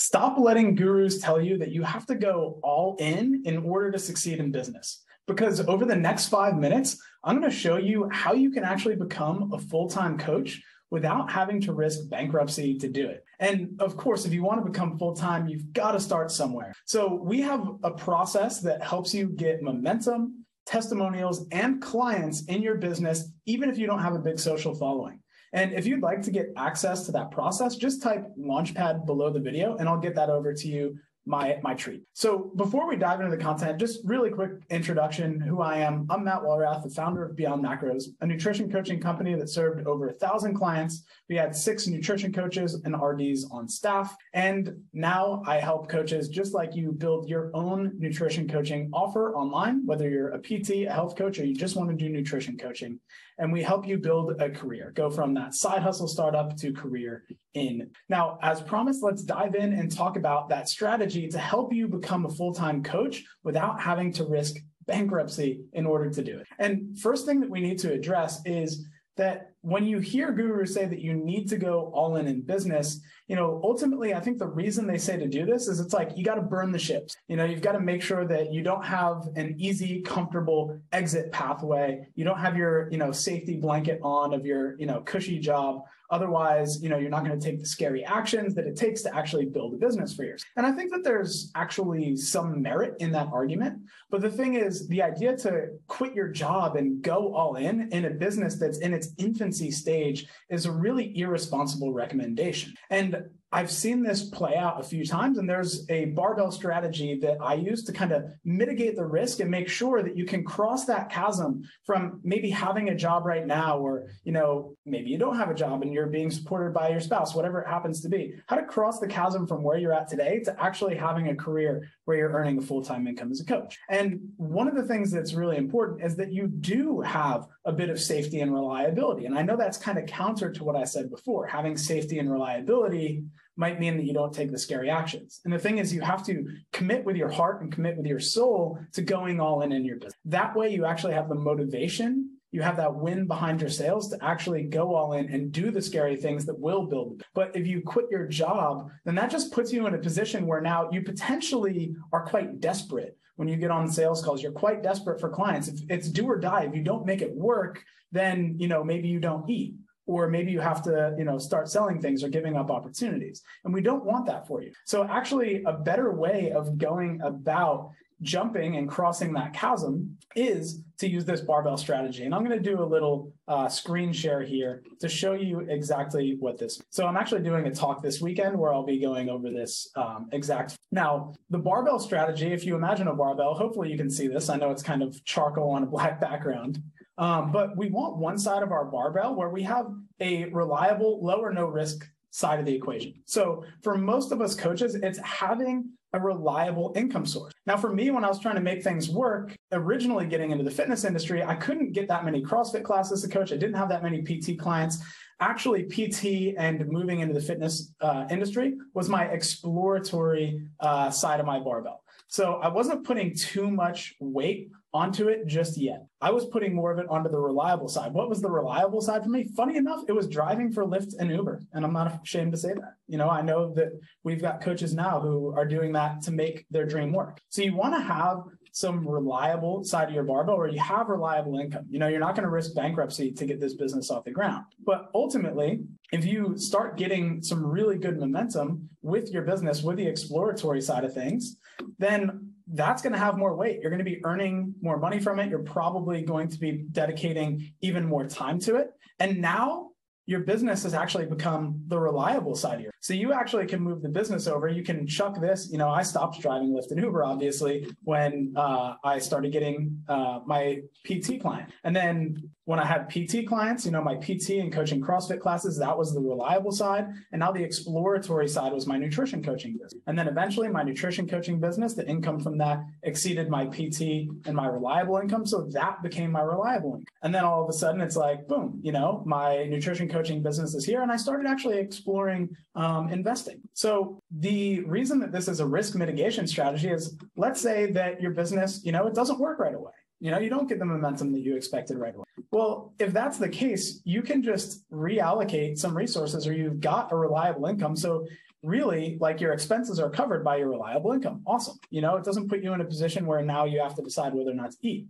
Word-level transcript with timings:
Stop 0.00 0.38
letting 0.38 0.76
gurus 0.76 1.20
tell 1.20 1.38
you 1.42 1.58
that 1.58 1.72
you 1.72 1.82
have 1.82 2.06
to 2.06 2.14
go 2.14 2.58
all 2.62 2.96
in 2.98 3.42
in 3.44 3.58
order 3.58 3.92
to 3.92 3.98
succeed 3.98 4.38
in 4.38 4.50
business. 4.50 5.04
Because 5.26 5.60
over 5.68 5.84
the 5.84 5.94
next 5.94 6.28
five 6.28 6.56
minutes, 6.56 6.96
I'm 7.22 7.38
going 7.38 7.50
to 7.50 7.54
show 7.54 7.76
you 7.76 8.08
how 8.10 8.32
you 8.32 8.50
can 8.50 8.64
actually 8.64 8.96
become 8.96 9.52
a 9.52 9.58
full 9.58 9.90
time 9.90 10.16
coach 10.16 10.62
without 10.90 11.30
having 11.30 11.60
to 11.60 11.74
risk 11.74 12.08
bankruptcy 12.08 12.78
to 12.78 12.88
do 12.88 13.08
it. 13.08 13.26
And 13.40 13.78
of 13.78 13.98
course, 13.98 14.24
if 14.24 14.32
you 14.32 14.42
want 14.42 14.64
to 14.64 14.70
become 14.70 14.98
full 14.98 15.14
time, 15.14 15.46
you've 15.46 15.70
got 15.74 15.92
to 15.92 16.00
start 16.00 16.30
somewhere. 16.30 16.72
So 16.86 17.20
we 17.22 17.42
have 17.42 17.68
a 17.82 17.90
process 17.90 18.62
that 18.62 18.82
helps 18.82 19.12
you 19.12 19.28
get 19.28 19.62
momentum, 19.62 20.46
testimonials, 20.64 21.46
and 21.52 21.82
clients 21.82 22.46
in 22.46 22.62
your 22.62 22.76
business, 22.76 23.30
even 23.44 23.68
if 23.68 23.76
you 23.76 23.86
don't 23.86 24.00
have 24.00 24.14
a 24.14 24.18
big 24.18 24.38
social 24.38 24.74
following. 24.74 25.19
And 25.52 25.72
if 25.72 25.86
you'd 25.86 26.02
like 26.02 26.22
to 26.22 26.30
get 26.30 26.52
access 26.56 27.06
to 27.06 27.12
that 27.12 27.30
process, 27.30 27.76
just 27.76 28.02
type 28.02 28.24
Launchpad 28.38 29.04
below 29.06 29.30
the 29.30 29.40
video 29.40 29.76
and 29.76 29.88
I'll 29.88 29.98
get 29.98 30.14
that 30.14 30.30
over 30.30 30.52
to 30.54 30.68
you 30.68 30.98
my 31.26 31.58
my 31.62 31.74
treat. 31.74 32.02
So 32.14 32.50
before 32.56 32.88
we 32.88 32.96
dive 32.96 33.20
into 33.20 33.34
the 33.34 33.42
content, 33.42 33.78
just 33.78 34.00
really 34.04 34.30
quick 34.30 34.52
introduction 34.70 35.40
who 35.40 35.60
I 35.60 35.78
am. 35.78 36.06
I'm 36.08 36.24
Matt 36.24 36.40
Walrath, 36.40 36.82
the 36.82 36.90
founder 36.90 37.24
of 37.24 37.36
Beyond 37.36 37.62
Macros, 37.62 38.04
a 38.20 38.26
nutrition 38.26 38.70
coaching 38.70 39.00
company 39.00 39.34
that 39.34 39.48
served 39.48 39.86
over 39.86 40.08
a 40.08 40.12
thousand 40.12 40.54
clients. 40.54 41.04
We 41.28 41.36
had 41.36 41.54
six 41.54 41.86
nutrition 41.86 42.32
coaches 42.32 42.80
and 42.84 43.00
RDs 43.00 43.46
on 43.50 43.68
staff. 43.68 44.16
And 44.32 44.82
now 44.92 45.42
I 45.46 45.60
help 45.60 45.88
coaches 45.88 46.28
just 46.28 46.54
like 46.54 46.74
you 46.74 46.92
build 46.92 47.28
your 47.28 47.50
own 47.54 47.92
nutrition 47.98 48.48
coaching 48.48 48.90
offer 48.92 49.34
online, 49.34 49.86
whether 49.86 50.08
you're 50.08 50.30
a 50.30 50.38
PT, 50.38 50.86
a 50.88 50.92
health 50.92 51.16
coach, 51.16 51.38
or 51.38 51.44
you 51.44 51.54
just 51.54 51.76
want 51.76 51.90
to 51.90 51.96
do 51.96 52.08
nutrition 52.08 52.56
coaching. 52.56 52.98
And 53.40 53.50
we 53.50 53.62
help 53.62 53.88
you 53.88 53.96
build 53.96 54.40
a 54.40 54.50
career, 54.50 54.92
go 54.94 55.10
from 55.10 55.32
that 55.34 55.54
side 55.54 55.82
hustle 55.82 56.06
startup 56.06 56.56
to 56.58 56.74
career 56.74 57.24
in. 57.54 57.90
Now, 58.10 58.38
as 58.42 58.60
promised, 58.60 59.02
let's 59.02 59.22
dive 59.22 59.54
in 59.54 59.72
and 59.72 59.90
talk 59.90 60.16
about 60.16 60.50
that 60.50 60.68
strategy 60.68 61.26
to 61.28 61.38
help 61.38 61.72
you 61.72 61.88
become 61.88 62.26
a 62.26 62.28
full 62.28 62.52
time 62.52 62.82
coach 62.82 63.24
without 63.42 63.80
having 63.80 64.12
to 64.12 64.24
risk 64.24 64.56
bankruptcy 64.86 65.62
in 65.72 65.86
order 65.86 66.10
to 66.10 66.22
do 66.22 66.38
it. 66.38 66.46
And 66.58 66.98
first 66.98 67.24
thing 67.24 67.40
that 67.40 67.48
we 67.48 67.60
need 67.60 67.78
to 67.78 67.92
address 67.92 68.40
is 68.44 68.86
that 69.16 69.52
when 69.62 69.84
you 69.84 69.98
hear 69.98 70.32
gurus 70.32 70.72
say 70.72 70.86
that 70.86 71.00
you 71.00 71.12
need 71.14 71.48
to 71.50 71.56
go 71.56 71.90
all 71.94 72.16
in 72.16 72.26
in 72.26 72.40
business, 72.40 73.00
you 73.28 73.36
know, 73.36 73.60
ultimately, 73.62 74.14
I 74.14 74.20
think 74.20 74.38
the 74.38 74.46
reason 74.46 74.86
they 74.86 74.98
say 74.98 75.16
to 75.18 75.28
do 75.28 75.44
this 75.44 75.68
is 75.68 75.78
it's 75.78 75.92
like 75.92 76.16
you 76.16 76.24
got 76.24 76.36
to 76.36 76.42
burn 76.42 76.72
the 76.72 76.78
ships. 76.78 77.16
You 77.28 77.36
know, 77.36 77.44
you've 77.44 77.60
got 77.60 77.72
to 77.72 77.80
make 77.80 78.02
sure 78.02 78.26
that 78.26 78.52
you 78.52 78.62
don't 78.62 78.84
have 78.84 79.28
an 79.36 79.54
easy, 79.58 80.00
comfortable 80.00 80.80
exit 80.92 81.30
pathway. 81.32 82.08
You 82.14 82.24
don't 82.24 82.38
have 82.38 82.56
your, 82.56 82.90
you 82.90 82.98
know, 82.98 83.12
safety 83.12 83.56
blanket 83.56 84.00
on 84.02 84.32
of 84.32 84.46
your, 84.46 84.76
you 84.78 84.86
know, 84.86 85.00
cushy 85.00 85.38
job. 85.38 85.82
Otherwise, 86.10 86.82
you 86.82 86.88
know, 86.88 86.98
you're 86.98 87.10
not 87.10 87.24
going 87.24 87.38
to 87.38 87.44
take 87.44 87.60
the 87.60 87.66
scary 87.66 88.04
actions 88.04 88.54
that 88.54 88.66
it 88.66 88.76
takes 88.76 89.02
to 89.02 89.14
actually 89.14 89.46
build 89.46 89.74
a 89.74 89.76
business 89.76 90.14
for 90.14 90.24
yours. 90.24 90.44
And 90.56 90.66
I 90.66 90.72
think 90.72 90.90
that 90.92 91.04
there's 91.04 91.52
actually 91.54 92.16
some 92.16 92.60
merit 92.60 92.94
in 92.98 93.12
that 93.12 93.28
argument. 93.32 93.80
But 94.10 94.20
the 94.20 94.30
thing 94.30 94.54
is, 94.54 94.88
the 94.88 95.02
idea 95.02 95.36
to 95.38 95.68
quit 95.86 96.14
your 96.14 96.28
job 96.28 96.76
and 96.76 97.00
go 97.02 97.34
all 97.34 97.56
in 97.56 97.92
in 97.92 98.06
a 98.06 98.10
business 98.10 98.56
that's 98.56 98.78
in 98.78 98.92
its 98.92 99.10
infancy 99.18 99.70
stage 99.70 100.26
is 100.48 100.66
a 100.66 100.72
really 100.72 101.16
irresponsible 101.16 101.92
recommendation. 101.92 102.74
And 102.90 103.24
I've 103.52 103.70
seen 103.70 104.02
this 104.04 104.22
play 104.22 104.54
out 104.54 104.80
a 104.80 104.84
few 104.84 105.04
times, 105.04 105.36
and 105.36 105.48
there's 105.48 105.84
a 105.90 106.06
barbell 106.06 106.52
strategy 106.52 107.18
that 107.20 107.38
I 107.40 107.54
use 107.54 107.82
to 107.84 107.92
kind 107.92 108.12
of 108.12 108.26
mitigate 108.44 108.94
the 108.94 109.04
risk 109.04 109.40
and 109.40 109.50
make 109.50 109.68
sure 109.68 110.04
that 110.04 110.16
you 110.16 110.24
can 110.24 110.44
cross 110.44 110.84
that 110.84 111.10
chasm 111.10 111.68
from 111.84 112.20
maybe 112.22 112.48
having 112.50 112.90
a 112.90 112.94
job 112.94 113.26
right 113.26 113.44
now, 113.44 113.78
or 113.78 114.06
you 114.22 114.30
know 114.30 114.76
maybe 114.86 115.10
you 115.10 115.18
don't 115.18 115.36
have 115.36 115.50
a 115.50 115.54
job 115.54 115.82
and 115.82 115.92
you're 115.92 116.06
being 116.06 116.30
supported 116.30 116.72
by 116.72 116.90
your 116.90 117.00
spouse, 117.00 117.34
whatever 117.34 117.60
it 117.60 117.68
happens 117.68 118.00
to 118.02 118.08
be. 118.08 118.34
How 118.46 118.54
to 118.54 118.62
cross 118.62 119.00
the 119.00 119.08
chasm 119.08 119.48
from 119.48 119.64
where 119.64 119.78
you're 119.78 119.92
at 119.92 120.08
today 120.08 120.40
to 120.44 120.62
actually 120.62 120.94
having 120.94 121.28
a 121.28 121.34
career 121.34 121.88
where 122.04 122.18
you're 122.18 122.32
earning 122.32 122.58
a 122.58 122.62
full 122.62 122.84
time 122.84 123.08
income 123.08 123.32
as 123.32 123.40
a 123.40 123.44
coach. 123.44 123.78
And 123.88 124.20
one 124.36 124.68
of 124.68 124.76
the 124.76 124.84
things 124.84 125.10
that's 125.10 125.34
really 125.34 125.56
important 125.56 126.04
is 126.04 126.14
that 126.16 126.32
you 126.32 126.46
do 126.46 127.00
have 127.00 127.48
a 127.64 127.72
bit 127.72 127.90
of 127.90 128.00
safety 128.00 128.40
and 128.40 128.54
reliability. 128.54 129.26
And 129.26 129.36
I 129.36 129.42
know 129.42 129.56
that's 129.56 129.76
kind 129.76 129.98
of 129.98 130.06
counter 130.06 130.52
to 130.52 130.62
what 130.62 130.76
I 130.76 130.84
said 130.84 131.10
before. 131.10 131.46
Having 131.46 131.78
safety 131.78 132.20
and 132.20 132.30
reliability 132.30 133.24
might 133.60 133.78
mean 133.78 133.98
that 133.98 134.06
you 134.06 134.14
don't 134.14 134.32
take 134.32 134.50
the 134.50 134.58
scary 134.58 134.88
actions. 134.88 135.40
And 135.44 135.52
the 135.52 135.58
thing 135.58 135.76
is, 135.76 135.94
you 135.94 136.00
have 136.00 136.24
to 136.24 136.46
commit 136.72 137.04
with 137.04 137.14
your 137.14 137.28
heart 137.28 137.60
and 137.60 137.70
commit 137.70 137.94
with 137.98 138.06
your 138.06 138.18
soul 138.18 138.78
to 138.94 139.02
going 139.02 139.38
all 139.38 139.60
in 139.60 139.70
in 139.70 139.84
your 139.84 139.96
business. 139.96 140.18
That 140.24 140.56
way, 140.56 140.70
you 140.70 140.86
actually 140.86 141.12
have 141.12 141.28
the 141.28 141.34
motivation. 141.34 142.30
You 142.52 142.62
have 142.62 142.78
that 142.78 142.94
win 142.94 143.26
behind 143.26 143.60
your 143.60 143.68
sails 143.68 144.08
to 144.08 144.24
actually 144.24 144.62
go 144.62 144.94
all 144.94 145.12
in 145.12 145.28
and 145.28 145.52
do 145.52 145.70
the 145.70 145.82
scary 145.82 146.16
things 146.16 146.46
that 146.46 146.58
will 146.58 146.86
build. 146.86 147.22
But 147.34 147.54
if 147.54 147.66
you 147.66 147.82
quit 147.82 148.06
your 148.10 148.26
job, 148.26 148.90
then 149.04 149.14
that 149.16 149.30
just 149.30 149.52
puts 149.52 149.72
you 149.72 149.86
in 149.86 149.94
a 149.94 149.98
position 149.98 150.46
where 150.46 150.62
now 150.62 150.88
you 150.90 151.02
potentially 151.02 151.94
are 152.14 152.24
quite 152.24 152.60
desperate 152.60 153.16
when 153.36 153.46
you 153.46 153.56
get 153.56 153.70
on 153.70 153.90
sales 153.90 154.24
calls. 154.24 154.42
You're 154.42 154.52
quite 154.52 154.82
desperate 154.82 155.20
for 155.20 155.28
clients. 155.28 155.68
If 155.68 155.80
it's 155.90 156.08
do 156.08 156.24
or 156.24 156.38
die, 156.38 156.64
if 156.64 156.74
you 156.74 156.82
don't 156.82 157.06
make 157.06 157.20
it 157.20 157.32
work, 157.34 157.84
then 158.10 158.56
you 158.58 158.68
know 158.68 158.82
maybe 158.82 159.08
you 159.08 159.20
don't 159.20 159.48
eat 159.48 159.74
or 160.10 160.28
maybe 160.28 160.50
you 160.50 160.60
have 160.60 160.82
to 160.82 161.14
you 161.16 161.24
know 161.24 161.38
start 161.38 161.68
selling 161.68 162.00
things 162.00 162.24
or 162.24 162.28
giving 162.28 162.56
up 162.56 162.70
opportunities. 162.70 163.42
And 163.64 163.72
we 163.72 163.80
don't 163.80 164.04
want 164.04 164.26
that 164.26 164.46
for 164.46 164.60
you. 164.62 164.72
So 164.84 165.04
actually 165.04 165.62
a 165.64 165.72
better 165.72 166.10
way 166.12 166.50
of 166.50 166.78
going 166.78 167.20
about 167.22 167.90
jumping 168.22 168.76
and 168.76 168.86
crossing 168.86 169.32
that 169.32 169.54
chasm 169.54 170.18
is 170.36 170.82
to 170.98 171.08
use 171.08 171.24
this 171.24 171.40
barbell 171.40 171.78
strategy. 171.78 172.24
And 172.24 172.34
i'm 172.34 172.44
going 172.44 172.62
to 172.62 172.70
do 172.70 172.82
a 172.82 172.84
little 172.84 173.32
uh, 173.48 173.68
screen 173.68 174.12
share 174.12 174.42
here 174.42 174.82
to 175.00 175.08
show 175.08 175.32
you 175.32 175.60
exactly 175.60 176.36
what 176.38 176.58
this 176.58 176.82
so 176.90 177.06
i'm 177.06 177.16
actually 177.16 177.42
doing 177.42 177.66
a 177.66 177.74
talk 177.74 178.02
this 178.02 178.20
weekend 178.20 178.58
where 178.58 178.72
i'll 178.72 178.84
be 178.84 179.00
going 179.00 179.28
over 179.30 179.48
this 179.50 179.90
um, 179.96 180.28
exact 180.32 180.76
now 180.92 181.32
the 181.48 181.58
barbell 181.58 181.98
strategy 181.98 182.52
if 182.52 182.64
you 182.64 182.76
imagine 182.76 183.08
a 183.08 183.14
barbell 183.14 183.54
hopefully 183.54 183.90
you 183.90 183.96
can 183.96 184.10
see 184.10 184.28
this. 184.28 184.48
I 184.48 184.56
know 184.56 184.70
it's 184.70 184.82
kind 184.82 185.02
of 185.02 185.22
charcoal 185.24 185.70
on 185.70 185.82
a 185.82 185.86
black 185.86 186.20
background 186.26 186.82
um, 187.20 187.52
but 187.52 187.76
we 187.76 187.90
want 187.90 188.16
one 188.16 188.38
side 188.38 188.62
of 188.62 188.72
our 188.72 188.86
barbell 188.86 189.34
where 189.34 189.50
we 189.50 189.62
have 189.62 189.86
a 190.20 190.46
reliable, 190.46 191.22
low 191.22 191.40
or 191.40 191.52
no 191.52 191.66
risk 191.66 192.08
side 192.30 192.58
of 192.58 192.64
the 192.64 192.74
equation. 192.74 193.14
So 193.26 193.64
for 193.82 193.98
most 193.98 194.32
of 194.32 194.40
us 194.40 194.54
coaches, 194.54 194.94
it's 194.94 195.18
having 195.18 195.90
a 196.14 196.18
reliable 196.18 196.92
income 196.96 197.26
source. 197.26 197.52
Now, 197.66 197.76
for 197.76 197.92
me, 197.92 198.10
when 198.10 198.24
I 198.24 198.28
was 198.28 198.40
trying 198.40 198.54
to 198.54 198.60
make 198.60 198.82
things 198.82 199.10
work, 199.10 199.54
originally 199.70 200.26
getting 200.26 200.50
into 200.50 200.64
the 200.64 200.70
fitness 200.70 201.04
industry, 201.04 201.42
I 201.42 201.54
couldn't 201.56 201.92
get 201.92 202.08
that 202.08 202.24
many 202.24 202.42
CrossFit 202.42 202.84
classes 202.84 203.22
to 203.22 203.28
coach. 203.28 203.52
I 203.52 203.56
didn't 203.56 203.76
have 203.76 203.90
that 203.90 204.02
many 204.02 204.22
PT 204.22 204.58
clients. 204.58 204.98
Actually, 205.40 205.84
PT 205.84 206.54
and 206.58 206.86
moving 206.88 207.20
into 207.20 207.34
the 207.34 207.40
fitness 207.40 207.92
uh, 208.00 208.26
industry 208.30 208.74
was 208.94 209.08
my 209.08 209.24
exploratory 209.26 210.66
uh, 210.80 211.10
side 211.10 211.38
of 211.38 211.46
my 211.46 211.58
barbell. 211.58 212.02
So 212.30 212.60
I 212.62 212.68
wasn't 212.68 213.04
putting 213.04 213.34
too 213.34 213.68
much 213.68 214.14
weight 214.20 214.70
onto 214.94 215.26
it 215.26 215.48
just 215.48 215.76
yet. 215.76 216.06
I 216.20 216.30
was 216.30 216.44
putting 216.44 216.72
more 216.72 216.92
of 216.92 217.00
it 217.00 217.08
onto 217.08 217.28
the 217.28 217.40
reliable 217.40 217.88
side. 217.88 218.12
What 218.12 218.28
was 218.28 218.40
the 218.40 218.50
reliable 218.50 219.00
side 219.00 219.24
for 219.24 219.30
me? 219.30 219.48
Funny 219.56 219.76
enough, 219.76 220.04
it 220.06 220.12
was 220.12 220.28
driving 220.28 220.70
for 220.70 220.86
Lyft 220.86 221.14
and 221.18 221.28
Uber. 221.28 221.62
And 221.72 221.84
I'm 221.84 221.92
not 221.92 222.20
ashamed 222.22 222.52
to 222.52 222.58
say 222.58 222.72
that. 222.72 222.94
You 223.08 223.18
know, 223.18 223.28
I 223.28 223.42
know 223.42 223.74
that 223.74 223.88
we've 224.22 224.40
got 224.40 224.60
coaches 224.60 224.94
now 224.94 225.18
who 225.18 225.52
are 225.56 225.66
doing 225.66 225.92
that 225.94 226.22
to 226.22 226.30
make 226.30 226.66
their 226.70 226.86
dream 226.86 227.12
work. 227.12 227.40
So 227.48 227.62
you 227.62 227.74
want 227.74 227.94
to 227.94 228.00
have 228.00 228.42
some 228.80 229.06
reliable 229.06 229.84
side 229.84 230.08
of 230.08 230.14
your 230.14 230.24
barbell 230.24 230.56
where 230.58 230.68
you 230.68 230.80
have 230.80 231.08
reliable 231.08 231.58
income. 231.58 231.84
You 231.88 231.98
know, 231.98 232.08
you're 232.08 232.20
not 232.20 232.34
going 232.34 232.44
to 232.44 232.50
risk 232.50 232.74
bankruptcy 232.74 233.30
to 233.32 233.46
get 233.46 233.60
this 233.60 233.74
business 233.74 234.10
off 234.10 234.24
the 234.24 234.30
ground. 234.30 234.64
But 234.84 235.10
ultimately, 235.14 235.80
if 236.12 236.24
you 236.24 236.56
start 236.56 236.96
getting 236.96 237.42
some 237.42 237.64
really 237.64 237.98
good 237.98 238.18
momentum 238.18 238.88
with 239.02 239.30
your 239.30 239.42
business, 239.42 239.82
with 239.82 239.96
the 239.96 240.06
exploratory 240.06 240.80
side 240.80 241.04
of 241.04 241.12
things, 241.12 241.56
then 241.98 242.52
that's 242.72 243.02
going 243.02 243.12
to 243.12 243.18
have 243.18 243.36
more 243.36 243.54
weight. 243.54 243.80
You're 243.80 243.90
going 243.90 244.04
to 244.04 244.10
be 244.10 244.24
earning 244.24 244.74
more 244.80 244.98
money 244.98 245.18
from 245.18 245.38
it. 245.40 245.50
You're 245.50 245.60
probably 245.60 246.22
going 246.22 246.48
to 246.48 246.58
be 246.58 246.84
dedicating 246.90 247.72
even 247.80 248.06
more 248.06 248.26
time 248.26 248.58
to 248.60 248.76
it. 248.76 248.90
And 249.18 249.40
now 249.40 249.89
your 250.30 250.40
business 250.40 250.84
has 250.84 250.94
actually 250.94 251.26
become 251.26 251.82
the 251.88 251.98
reliable 251.98 252.54
side 252.54 252.76
of 252.76 252.80
your. 252.82 252.92
So 253.00 253.14
you 253.14 253.32
actually 253.32 253.66
can 253.66 253.80
move 253.80 254.00
the 254.00 254.08
business 254.08 254.46
over. 254.46 254.68
You 254.68 254.84
can 254.84 255.04
chuck 255.04 255.40
this. 255.40 255.68
You 255.72 255.78
know, 255.78 255.88
I 255.88 256.02
stopped 256.02 256.40
driving 256.40 256.70
Lyft 256.70 256.92
and 256.92 257.00
Uber 257.00 257.24
obviously 257.24 257.88
when 258.04 258.52
uh, 258.54 258.94
I 259.02 259.18
started 259.18 259.50
getting 259.50 260.00
uh, 260.08 260.38
my 260.46 260.82
PT 261.04 261.40
client, 261.40 261.70
and 261.82 261.96
then 261.96 262.48
when 262.70 262.78
I 262.78 262.86
had 262.86 263.08
PT 263.08 263.48
clients, 263.48 263.84
you 263.84 263.90
know, 263.90 264.00
my 264.00 264.14
PT 264.14 264.50
and 264.60 264.72
coaching 264.72 265.00
CrossFit 265.00 265.40
classes, 265.40 265.76
that 265.78 265.98
was 265.98 266.14
the 266.14 266.20
reliable 266.20 266.70
side. 266.70 267.08
And 267.32 267.40
now 267.40 267.50
the 267.50 267.64
exploratory 267.64 268.46
side 268.46 268.72
was 268.72 268.86
my 268.86 268.96
nutrition 268.96 269.42
coaching 269.42 269.72
business. 269.72 270.00
And 270.06 270.16
then 270.16 270.28
eventually 270.28 270.68
my 270.68 270.84
nutrition 270.84 271.26
coaching 271.26 271.58
business, 271.58 271.94
the 271.94 272.06
income 272.08 272.38
from 272.38 272.58
that 272.58 272.84
exceeded 273.02 273.50
my 273.50 273.66
PT 273.66 274.28
and 274.46 274.54
my 274.54 274.68
reliable 274.68 275.16
income. 275.16 275.46
So 275.46 275.62
that 275.72 276.00
became 276.04 276.30
my 276.30 276.42
reliable 276.42 276.90
income. 276.90 277.06
And 277.24 277.34
then 277.34 277.44
all 277.44 277.64
of 277.64 277.68
a 277.68 277.72
sudden 277.72 278.00
it's 278.00 278.14
like, 278.14 278.46
boom, 278.46 278.78
you 278.84 278.92
know, 278.92 279.24
my 279.26 279.64
nutrition 279.64 280.08
coaching 280.08 280.19
business 280.42 280.74
is 280.74 280.84
here. 280.84 281.02
And 281.02 281.10
I 281.10 281.16
started 281.16 281.46
actually 281.46 281.78
exploring 281.78 282.48
um, 282.74 283.08
investing. 283.08 283.60
So 283.74 284.18
the 284.30 284.80
reason 284.80 285.18
that 285.20 285.32
this 285.32 285.48
is 285.48 285.60
a 285.60 285.66
risk 285.66 285.94
mitigation 285.94 286.46
strategy 286.46 286.88
is 286.88 287.16
let's 287.36 287.60
say 287.60 287.90
that 287.92 288.20
your 288.20 288.32
business, 288.32 288.84
you 288.84 288.92
know, 288.92 289.06
it 289.06 289.14
doesn't 289.14 289.38
work 289.38 289.58
right 289.58 289.74
away. 289.74 289.92
You 290.20 290.30
know, 290.30 290.38
you 290.38 290.50
don't 290.50 290.68
get 290.68 290.78
the 290.78 290.84
momentum 290.84 291.32
that 291.32 291.40
you 291.40 291.56
expected 291.56 291.96
right 291.96 292.14
away. 292.14 292.26
Well, 292.50 292.92
if 292.98 293.12
that's 293.12 293.38
the 293.38 293.48
case, 293.48 294.00
you 294.04 294.22
can 294.22 294.42
just 294.42 294.88
reallocate 294.90 295.78
some 295.78 295.96
resources 295.96 296.46
or 296.46 296.52
you've 296.52 296.80
got 296.80 297.10
a 297.12 297.16
reliable 297.16 297.66
income. 297.66 297.96
So 297.96 298.26
really 298.62 299.16
like 299.20 299.40
your 299.40 299.52
expenses 299.52 299.98
are 299.98 300.10
covered 300.10 300.44
by 300.44 300.56
your 300.56 300.68
reliable 300.68 301.12
income. 301.12 301.42
Awesome. 301.46 301.78
You 301.88 302.02
know, 302.02 302.16
it 302.16 302.24
doesn't 302.24 302.48
put 302.48 302.62
you 302.62 302.74
in 302.74 302.80
a 302.80 302.84
position 302.84 303.24
where 303.24 303.42
now 303.42 303.64
you 303.64 303.80
have 303.80 303.94
to 303.94 304.02
decide 304.02 304.34
whether 304.34 304.50
or 304.50 304.54
not 304.54 304.72
to 304.72 304.76
eat. 304.82 305.06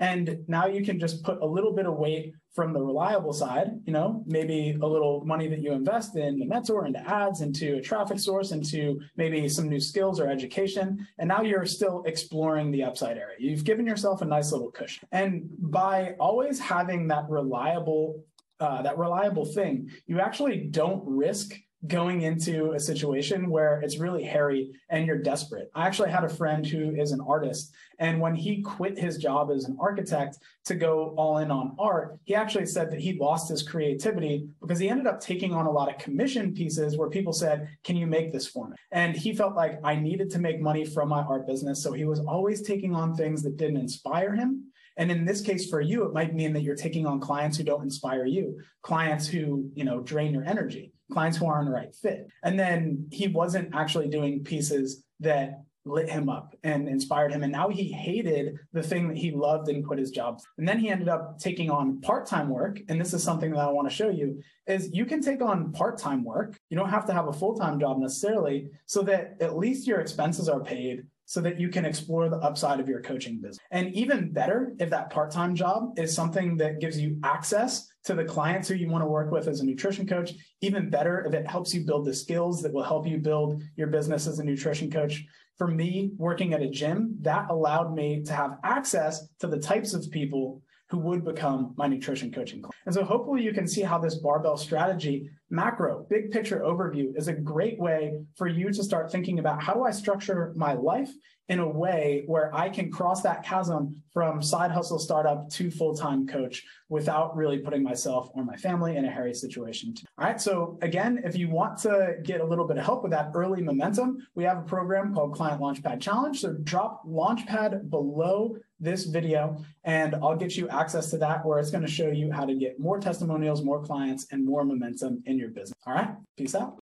And 0.00 0.44
now 0.48 0.66
you 0.66 0.84
can 0.84 0.98
just 0.98 1.22
put 1.22 1.40
a 1.40 1.46
little 1.46 1.72
bit 1.72 1.86
of 1.86 1.94
weight 1.94 2.34
from 2.54 2.72
the 2.72 2.82
reliable 2.82 3.32
side, 3.32 3.70
you 3.86 3.92
know, 3.92 4.22
maybe 4.26 4.76
a 4.82 4.86
little 4.86 5.24
money 5.24 5.48
that 5.48 5.60
you 5.60 5.72
invest 5.72 6.16
in 6.16 6.38
the 6.38 6.44
mentor, 6.44 6.84
into 6.84 7.00
ads, 7.08 7.40
into 7.40 7.76
a 7.76 7.80
traffic 7.80 8.18
source, 8.18 8.52
into 8.52 9.00
maybe 9.16 9.48
some 9.48 9.68
new 9.68 9.80
skills 9.80 10.20
or 10.20 10.28
education. 10.28 11.06
And 11.18 11.28
now 11.28 11.40
you're 11.40 11.64
still 11.64 12.02
exploring 12.04 12.70
the 12.70 12.84
upside 12.84 13.16
area. 13.16 13.36
You've 13.38 13.64
given 13.64 13.86
yourself 13.86 14.20
a 14.20 14.26
nice 14.26 14.52
little 14.52 14.70
cushion. 14.70 15.08
And 15.12 15.48
by 15.58 16.14
always 16.20 16.58
having 16.58 17.08
that 17.08 17.24
reliable, 17.30 18.22
uh, 18.60 18.82
that 18.82 18.98
reliable 18.98 19.46
thing, 19.46 19.90
you 20.06 20.20
actually 20.20 20.58
don't 20.58 21.02
risk 21.06 21.54
going 21.86 22.22
into 22.22 22.72
a 22.72 22.80
situation 22.80 23.50
where 23.50 23.80
it's 23.80 23.98
really 23.98 24.22
hairy 24.22 24.70
and 24.88 25.06
you're 25.06 25.18
desperate. 25.18 25.70
I 25.74 25.86
actually 25.86 26.10
had 26.10 26.24
a 26.24 26.28
friend 26.28 26.64
who 26.64 26.94
is 26.94 27.10
an 27.10 27.20
artist, 27.20 27.72
and 27.98 28.20
when 28.20 28.34
he 28.34 28.62
quit 28.62 28.98
his 28.98 29.18
job 29.18 29.50
as 29.50 29.64
an 29.64 29.76
architect 29.80 30.38
to 30.66 30.74
go 30.74 31.14
all 31.16 31.38
in 31.38 31.50
on 31.50 31.74
art, 31.78 32.18
he 32.24 32.34
actually 32.34 32.66
said 32.66 32.90
that 32.90 33.00
he 33.00 33.18
lost 33.18 33.48
his 33.48 33.62
creativity 33.62 34.48
because 34.60 34.78
he 34.78 34.88
ended 34.88 35.06
up 35.06 35.20
taking 35.20 35.52
on 35.52 35.66
a 35.66 35.70
lot 35.70 35.88
of 35.88 35.98
commission 35.98 36.54
pieces 36.54 36.96
where 36.96 37.10
people 37.10 37.32
said, 37.32 37.68
Can 37.82 37.96
you 37.96 38.06
make 38.06 38.32
this 38.32 38.46
for 38.46 38.68
me? 38.68 38.76
And 38.92 39.16
he 39.16 39.34
felt 39.34 39.56
like 39.56 39.80
I 39.82 39.96
needed 39.96 40.30
to 40.30 40.38
make 40.38 40.60
money 40.60 40.84
from 40.84 41.08
my 41.08 41.22
art 41.22 41.46
business. 41.46 41.82
So 41.82 41.92
he 41.92 42.04
was 42.04 42.20
always 42.20 42.62
taking 42.62 42.94
on 42.94 43.14
things 43.14 43.42
that 43.42 43.56
didn't 43.56 43.78
inspire 43.78 44.34
him. 44.34 44.72
And 44.96 45.10
in 45.10 45.24
this 45.24 45.40
case 45.40 45.70
for 45.70 45.80
you, 45.80 46.04
it 46.04 46.12
might 46.12 46.34
mean 46.34 46.52
that 46.52 46.62
you're 46.62 46.76
taking 46.76 47.06
on 47.06 47.18
clients 47.18 47.56
who 47.56 47.64
don't 47.64 47.82
inspire 47.82 48.26
you, 48.26 48.60
clients 48.82 49.26
who, 49.26 49.70
you 49.74 49.84
know, 49.84 50.00
drain 50.00 50.34
your 50.34 50.44
energy 50.44 50.92
clients 51.12 51.36
who 51.36 51.46
aren't 51.46 51.66
the 51.66 51.74
right 51.74 51.94
fit. 51.94 52.28
And 52.42 52.58
then 52.58 53.06
he 53.10 53.28
wasn't 53.28 53.74
actually 53.74 54.08
doing 54.08 54.42
pieces 54.44 55.04
that 55.20 55.62
lit 55.84 56.08
him 56.08 56.28
up 56.28 56.54
and 56.62 56.88
inspired 56.88 57.32
him. 57.32 57.42
And 57.42 57.52
now 57.52 57.68
he 57.68 57.90
hated 57.90 58.56
the 58.72 58.82
thing 58.82 59.08
that 59.08 59.16
he 59.16 59.32
loved 59.32 59.68
and 59.68 59.84
quit 59.84 59.98
his 59.98 60.10
job. 60.10 60.40
And 60.58 60.66
then 60.66 60.78
he 60.78 60.88
ended 60.88 61.08
up 61.08 61.38
taking 61.38 61.70
on 61.70 62.00
part-time 62.00 62.48
work. 62.48 62.80
And 62.88 63.00
this 63.00 63.12
is 63.12 63.22
something 63.22 63.50
that 63.50 63.58
I 63.58 63.68
want 63.70 63.88
to 63.88 63.94
show 63.94 64.08
you 64.08 64.40
is 64.66 64.90
you 64.92 65.04
can 65.04 65.20
take 65.20 65.42
on 65.42 65.72
part-time 65.72 66.22
work. 66.22 66.56
You 66.70 66.76
don't 66.76 66.88
have 66.88 67.06
to 67.06 67.12
have 67.12 67.26
a 67.26 67.32
full-time 67.32 67.80
job 67.80 67.98
necessarily 67.98 68.68
so 68.86 69.02
that 69.02 69.36
at 69.40 69.58
least 69.58 69.86
your 69.86 70.00
expenses 70.00 70.48
are 70.48 70.60
paid 70.60 71.02
so 71.32 71.40
that 71.40 71.58
you 71.58 71.70
can 71.70 71.86
explore 71.86 72.28
the 72.28 72.36
upside 72.36 72.78
of 72.78 72.86
your 72.86 73.00
coaching 73.00 73.36
business. 73.36 73.56
And 73.70 73.94
even 73.94 74.30
better, 74.34 74.74
if 74.78 74.90
that 74.90 75.08
part 75.08 75.30
time 75.30 75.54
job 75.54 75.98
is 75.98 76.14
something 76.14 76.58
that 76.58 76.78
gives 76.78 77.00
you 77.00 77.18
access 77.24 77.88
to 78.04 78.12
the 78.12 78.22
clients 78.22 78.68
who 78.68 78.74
you 78.74 78.90
want 78.90 79.00
to 79.00 79.08
work 79.08 79.30
with 79.30 79.48
as 79.48 79.60
a 79.60 79.64
nutrition 79.64 80.06
coach, 80.06 80.32
even 80.60 80.90
better 80.90 81.24
if 81.24 81.32
it 81.32 81.46
helps 81.46 81.72
you 81.72 81.86
build 81.86 82.04
the 82.04 82.12
skills 82.12 82.60
that 82.60 82.70
will 82.70 82.82
help 82.82 83.06
you 83.06 83.16
build 83.16 83.62
your 83.76 83.86
business 83.86 84.26
as 84.26 84.40
a 84.40 84.44
nutrition 84.44 84.90
coach. 84.90 85.24
For 85.56 85.68
me, 85.68 86.10
working 86.18 86.52
at 86.52 86.60
a 86.60 86.68
gym, 86.68 87.16
that 87.22 87.48
allowed 87.48 87.94
me 87.94 88.22
to 88.24 88.34
have 88.34 88.58
access 88.62 89.26
to 89.38 89.46
the 89.46 89.58
types 89.58 89.94
of 89.94 90.10
people 90.10 90.60
who 90.92 90.98
would 90.98 91.24
become 91.24 91.72
my 91.78 91.86
nutrition 91.86 92.30
coaching 92.30 92.60
client. 92.60 92.74
And 92.84 92.94
so 92.94 93.02
hopefully 93.02 93.42
you 93.42 93.54
can 93.54 93.66
see 93.66 93.80
how 93.80 93.96
this 93.96 94.16
barbell 94.16 94.58
strategy, 94.58 95.30
macro, 95.48 96.06
big 96.10 96.30
picture 96.30 96.60
overview 96.60 97.16
is 97.16 97.28
a 97.28 97.32
great 97.32 97.78
way 97.78 98.20
for 98.36 98.46
you 98.46 98.70
to 98.70 98.84
start 98.84 99.10
thinking 99.10 99.38
about 99.38 99.62
how 99.62 99.72
do 99.72 99.84
I 99.84 99.90
structure 99.90 100.52
my 100.54 100.74
life 100.74 101.10
in 101.48 101.60
a 101.60 101.68
way 101.68 102.24
where 102.26 102.54
I 102.54 102.68
can 102.68 102.90
cross 102.90 103.22
that 103.22 103.42
chasm 103.42 104.02
from 104.12 104.42
side 104.42 104.70
hustle 104.70 104.98
startup 104.98 105.48
to 105.50 105.70
full-time 105.70 106.26
coach 106.26 106.62
without 106.88 107.34
really 107.36 107.58
putting 107.58 107.82
myself 107.82 108.30
or 108.34 108.44
my 108.44 108.56
family 108.56 108.96
in 108.96 109.04
a 109.06 109.10
hairy 109.10 109.34
situation. 109.34 109.94
All 110.18 110.26
right. 110.26 110.40
So 110.40 110.78
again, 110.82 111.22
if 111.24 111.36
you 111.36 111.48
want 111.48 111.78
to 111.80 112.16
get 112.22 112.40
a 112.40 112.44
little 112.44 112.66
bit 112.66 112.76
of 112.76 112.84
help 112.84 113.02
with 113.02 113.12
that 113.12 113.32
early 113.34 113.62
momentum, 113.62 114.26
we 114.34 114.44
have 114.44 114.58
a 114.58 114.62
program 114.62 115.14
called 115.14 115.34
Client 115.34 115.60
Launchpad 115.60 116.00
Challenge. 116.00 116.38
So 116.38 116.52
drop 116.62 117.06
Launchpad 117.06 117.88
below 117.90 118.56
this 118.82 119.04
video 119.04 119.56
and 119.84 120.14
I'll 120.16 120.36
get 120.36 120.56
you 120.56 120.68
access 120.68 121.10
to 121.10 121.18
that 121.18 121.44
where 121.46 121.58
it's 121.58 121.70
going 121.70 121.84
to 121.84 121.90
show 121.90 122.08
you 122.08 122.30
how 122.30 122.44
to 122.44 122.54
get 122.54 122.78
more 122.78 122.98
testimonials, 122.98 123.62
more 123.62 123.82
clients, 123.82 124.26
and 124.30 124.44
more 124.44 124.64
momentum 124.64 125.22
in 125.26 125.38
your 125.38 125.48
business. 125.48 125.78
All 125.86 125.94
right. 125.94 126.10
Peace 126.36 126.54
out. 126.54 126.78